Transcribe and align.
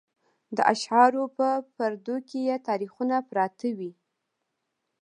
د 0.55 0.57
اشعارو 0.73 1.23
په 1.37 1.47
پردو 1.75 2.15
کې 2.27 2.39
یې 2.47 2.55
تاریخونه 2.67 3.15
پراته 3.29 3.69
وي. 3.77 3.91